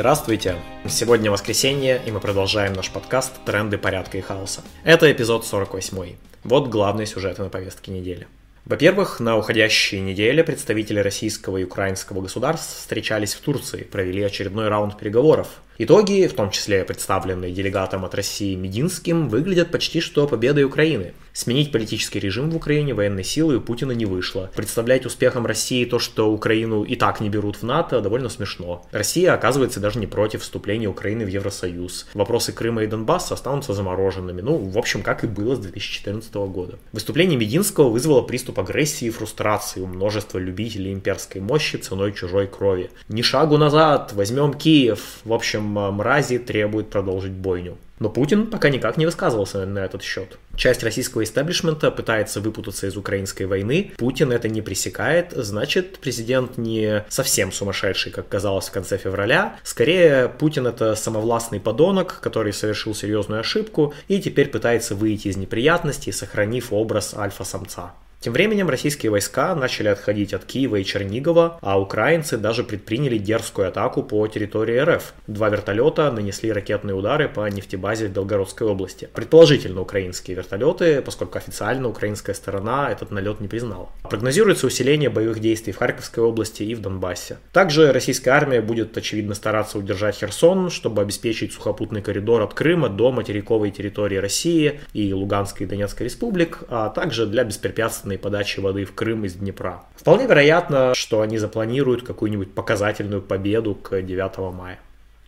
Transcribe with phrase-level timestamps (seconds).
[0.00, 0.56] Здравствуйте!
[0.88, 4.62] Сегодня воскресенье, и мы продолжаем наш подкаст «Тренды порядка и хаоса».
[4.82, 6.16] Это эпизод 48.
[6.42, 8.26] Вот главные сюжеты на повестке недели.
[8.64, 14.96] Во-первых, на уходящей неделе представители российского и украинского государств встречались в Турции, провели очередной раунд
[14.96, 15.48] переговоров.
[15.76, 21.12] Итоги, в том числе представленные делегатом от России Мединским, выглядят почти что победой Украины.
[21.32, 24.50] Сменить политический режим в Украине военной силой у Путина не вышло.
[24.54, 28.86] Представлять успехом России то, что Украину и так не берут в НАТО, довольно смешно.
[28.90, 32.08] Россия оказывается даже не против вступления Украины в Евросоюз.
[32.14, 34.40] Вопросы Крыма и Донбасса останутся замороженными.
[34.40, 36.78] Ну, в общем, как и было с 2014 года.
[36.92, 42.90] Выступление Мединского вызвало приступ агрессии и фрустрации у множества любителей имперской мощи ценой чужой крови.
[43.08, 45.20] Ни шагу назад, возьмем Киев.
[45.24, 47.78] В общем, мрази требуют продолжить бойню.
[48.00, 50.38] Но Путин пока никак не высказывался на этот счет.
[50.60, 53.92] Часть российского истеблишмента пытается выпутаться из украинской войны.
[53.96, 55.32] Путин это не пресекает.
[55.34, 59.56] Значит, президент не совсем сумасшедший, как казалось в конце февраля.
[59.62, 66.12] Скорее, Путин это самовластный подонок, который совершил серьезную ошибку и теперь пытается выйти из неприятностей,
[66.12, 67.94] сохранив образ альфа-самца.
[68.20, 73.68] Тем временем российские войска начали отходить от Киева и Чернигова, а украинцы даже предприняли дерзкую
[73.68, 75.14] атаку по территории РФ.
[75.26, 79.08] Два вертолета нанесли ракетные удары по нефтебазе в Белгородской области.
[79.14, 83.88] Предположительно украинские вертолеты, поскольку официально украинская сторона этот налет не признала.
[84.02, 87.38] Прогнозируется усиление боевых действий в Харьковской области и в Донбассе.
[87.54, 93.12] Также российская армия будет, очевидно, стараться удержать Херсон, чтобы обеспечить сухопутный коридор от Крыма до
[93.12, 98.84] материковой территории России и Луганской и Донецкой республик, а также для беспрепятственного бесплатной подачи воды
[98.84, 99.84] в Крым из Днепра.
[99.96, 104.78] Вполне вероятно, что они запланируют какую-нибудь показательную победу к 9 мая.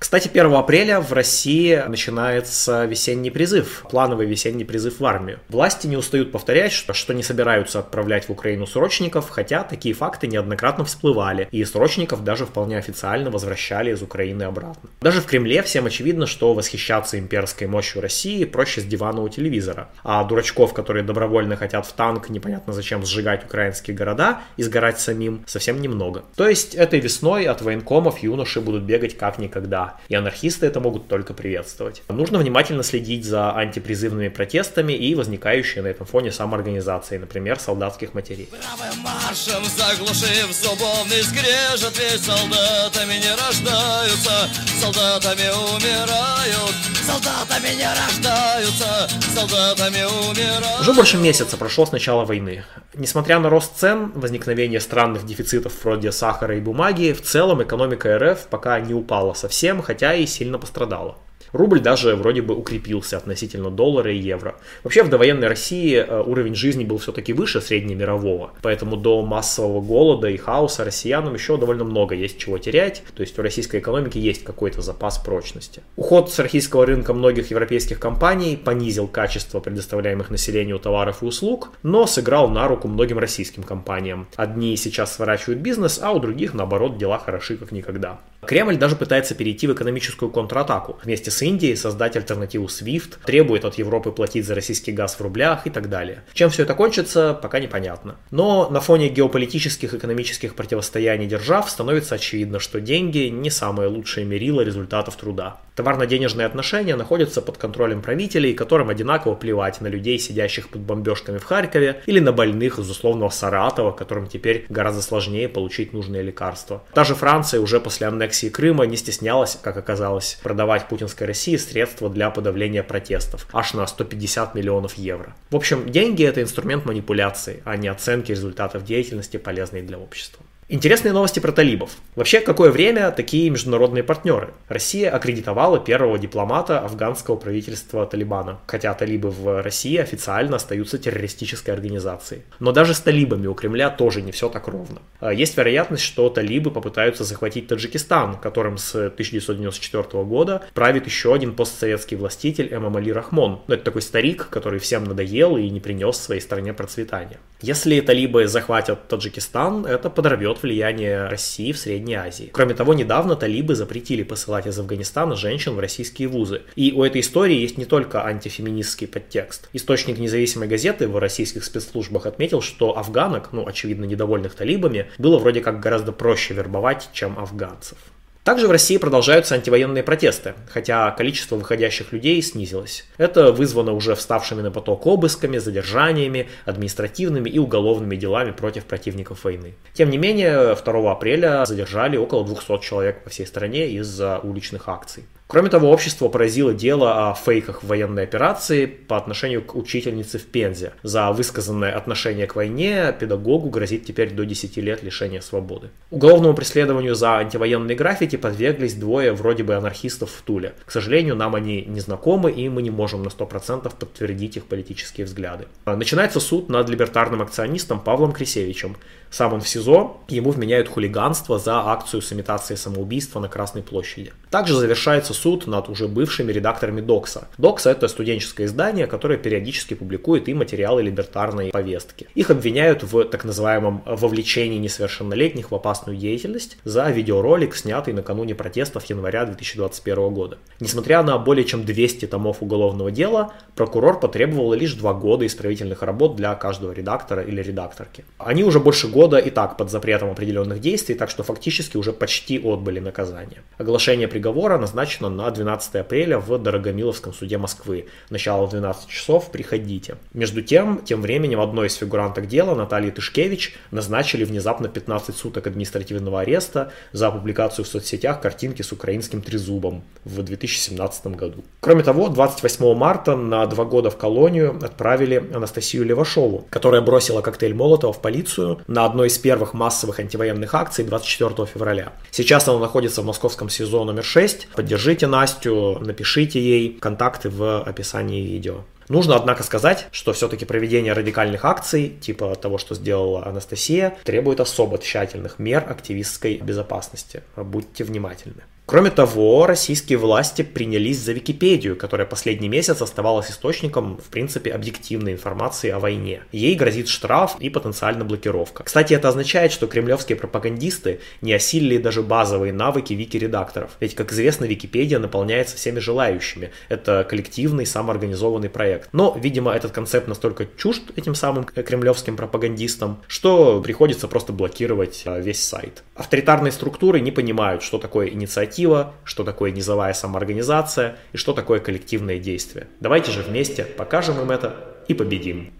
[0.00, 5.40] Кстати, 1 апреля в России начинается весенний призыв, плановый весенний призыв в армию.
[5.50, 10.26] Власти не устают повторять, что, что не собираются отправлять в Украину срочников, хотя такие факты
[10.26, 14.88] неоднократно всплывали, и срочников даже вполне официально возвращали из Украины обратно.
[15.02, 19.90] Даже в Кремле всем очевидно, что восхищаться имперской мощью России проще с дивана у телевизора,
[20.02, 25.44] а дурачков, которые добровольно хотят в танк, непонятно зачем сжигать украинские города и сгорать самим,
[25.46, 26.24] совсем немного.
[26.36, 31.08] То есть этой весной от военкомов юноши будут бегать как никогда, и анархисты это могут
[31.08, 32.02] только приветствовать.
[32.08, 38.48] Нужно внимательно следить за антипризывными протестами и возникающей на этом фоне самоорганизацией, например, солдатских матерей.
[38.50, 44.48] Правым маршем заглушив зубовный скрежет, ведь солдатами не рождаются,
[44.80, 46.74] солдатами умирают,
[47.04, 50.80] солдатами не рождаются, солдатами умирают.
[50.80, 52.64] Уже больше месяца прошло с начала войны.
[52.94, 58.46] Несмотря на рост цен, возникновение странных дефицитов вроде сахара и бумаги, в целом экономика РФ
[58.48, 61.16] пока не упала совсем, хотя и сильно пострадала.
[61.52, 64.56] Рубль даже вроде бы укрепился относительно доллара и евро.
[64.84, 70.28] Вообще в довоенной России э, уровень жизни был все-таки выше среднемирового, поэтому до массового голода
[70.28, 74.44] и хаоса россиянам еще довольно много есть чего терять, то есть у российской экономики есть
[74.44, 75.82] какой-то запас прочности.
[75.96, 82.06] Уход с российского рынка многих европейских компаний понизил качество предоставляемых населению товаров и услуг, но
[82.06, 84.28] сыграл на руку многим российским компаниям.
[84.36, 88.20] Одни сейчас сворачивают бизнес, а у других, наоборот, дела хороши как никогда.
[88.46, 90.98] Кремль даже пытается перейти в экономическую контратаку.
[91.04, 95.66] Вместе с Индией создать альтернативу SWIFT, требует от Европы платить за российский газ в рублях
[95.66, 96.22] и так далее.
[96.32, 98.16] Чем все это кончится, пока непонятно.
[98.30, 104.26] Но на фоне геополитических и экономических противостояний держав становится очевидно, что деньги не самое лучшее
[104.26, 105.60] мерило результатов труда.
[105.76, 111.44] Товарно-денежные отношения находятся под контролем правителей, которым одинаково плевать на людей, сидящих под бомбежками в
[111.44, 116.82] Харькове, или на больных из условного Саратова, которым теперь гораздо сложнее получить нужные лекарства.
[116.92, 122.10] Та же Франция уже после аннексии Крыма не стеснялась, как оказалось, продавать путинской России средства
[122.10, 125.36] для подавления протестов, аж на 150 миллионов евро.
[125.50, 130.44] В общем, деньги это инструмент манипуляции, а не оценки результатов деятельности, полезной для общества.
[130.72, 131.96] Интересные новости про талибов.
[132.14, 134.50] Вообще, какое время такие международные партнеры?
[134.68, 142.42] Россия аккредитовала первого дипломата афганского правительства Талибана, хотя талибы в России официально остаются террористической организацией.
[142.60, 145.02] Но даже с талибами у Кремля тоже не все так ровно.
[145.18, 151.56] А, есть вероятность, что талибы попытаются захватить Таджикистан, которым с 1994 года правит еще один
[151.56, 153.62] постсоветский властитель Эмамали Рахмон.
[153.66, 157.40] Но это такой старик, который всем надоел и не принес своей стране процветания.
[157.60, 162.50] Если талибы захватят Таджикистан, это подорвет влияние России в Средней Азии.
[162.52, 166.62] Кроме того, недавно талибы запретили посылать из Афганистана женщин в российские вузы.
[166.76, 169.68] И у этой истории есть не только антифеминистский подтекст.
[169.72, 175.60] Источник независимой газеты в российских спецслужбах отметил, что афганок, ну, очевидно, недовольных талибами, было вроде
[175.60, 177.98] как гораздо проще вербовать, чем афганцев.
[178.42, 183.04] Также в России продолжаются антивоенные протесты, хотя количество выходящих людей снизилось.
[183.18, 189.74] Это вызвано уже вставшими на поток обысками, задержаниями, административными и уголовными делами против противников войны.
[189.92, 195.24] Тем не менее, 2 апреля задержали около 200 человек по всей стране из-за уличных акций.
[195.50, 200.92] Кроме того, общество поразило дело о фейках военной операции по отношению к учительнице в Пензе.
[201.02, 205.90] За высказанное отношение к войне педагогу грозит теперь до 10 лет лишения свободы.
[206.12, 210.74] Уголовному преследованию за антивоенные граффити подверглись двое вроде бы анархистов в Туле.
[210.86, 215.26] К сожалению, нам они не знакомы, и мы не можем на 100% подтвердить их политические
[215.26, 215.66] взгляды.
[215.84, 218.96] Начинается суд над либертарным акционистом Павлом Крисевичем.
[219.30, 224.32] Сам он в СИЗО, ему вменяют хулиганство за акцию с имитацией самоубийства на Красной площади.
[224.50, 227.48] Также завершается суд над уже бывшими редакторами Докса.
[227.58, 232.26] Докса это студенческое издание, которое периодически публикует и материалы либертарной повестки.
[232.34, 239.04] Их обвиняют в так называемом вовлечении несовершеннолетних в опасную деятельность за видеоролик, снятый накануне протестов
[239.06, 240.58] января 2021 года.
[240.80, 246.36] Несмотря на более чем 200 томов уголовного дела, прокурор потребовал лишь два года исправительных работ
[246.36, 248.24] для каждого редактора или редакторки.
[248.38, 252.58] Они уже больше года и так под запретом определенных действий, так что фактически уже почти
[252.58, 253.62] отбыли наказание.
[253.78, 258.06] Оглашение приговора назначено на 12 апреля в Дорогомиловском суде Москвы.
[258.28, 260.16] Начало в 12 часов, приходите.
[260.34, 266.40] Между тем, тем временем одной из фигуранток дела, Натальи Тышкевич, назначили внезапно 15 суток административного
[266.40, 271.64] ареста за публикацию в соцсетях картинки с украинским трезубом в 2017 году.
[271.80, 277.74] Кроме того, 28 марта на два года в колонию отправили Анастасию Левашову, которая бросила коктейль
[277.74, 282.12] Молотова в полицию на одной из первых массовых антивоенных акций 24 февраля.
[282.30, 284.68] Сейчас она находится в московском СИЗО номер 6.
[284.74, 288.84] Поддержите Настю, напишите ей контакты в описании видео.
[289.08, 294.98] Нужно, однако, сказать, что все-таки проведение радикальных акций, типа того, что сделала Анастасия, требует особо
[294.98, 297.42] тщательных мер активистской безопасности.
[297.56, 298.62] Будьте внимательны.
[298.90, 305.34] Кроме того, российские власти принялись за Википедию, которая последний месяц оставалась источником, в принципе, объективной
[305.34, 306.42] информации о войне.
[306.50, 308.82] Ей грозит штраф и потенциально блокировка.
[308.82, 313.92] Кстати, это означает, что кремлевские пропагандисты не осилили даже базовые навыки вики-редакторов.
[314.00, 316.72] Ведь, как известно, Википедия наполняется всеми желающими.
[316.88, 319.08] Это коллективный, самоорганизованный проект.
[319.12, 325.38] Но, видимо, этот концепт настолько чужд этим самым кремлевским пропагандистам, что приходится просто блокировать а,
[325.38, 326.02] весь сайт.
[326.16, 331.80] Авторитарные структуры не понимают, что такое инициатива инициатива, что такое низовая самоорганизация и что такое
[331.80, 332.86] коллективное действие.
[333.00, 334.74] Давайте же вместе покажем им это
[335.08, 335.72] и победим.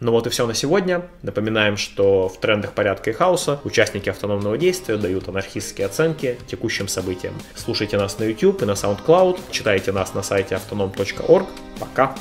[0.00, 1.02] Ну вот и все на сегодня.
[1.22, 7.34] Напоминаем, что в трендах порядка и хаоса участники автономного действия дают анархистские оценки текущим событиям.
[7.56, 11.46] Слушайте нас на YouTube и на SoundCloud, читайте нас на сайте autonom.org.
[11.80, 12.14] Пока!